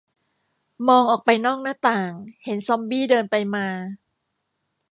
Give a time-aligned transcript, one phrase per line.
[0.87, 2.11] มองออกไปนอกหน้าต่าง
[2.43, 3.67] เห็นซอมบี้เดินไปมา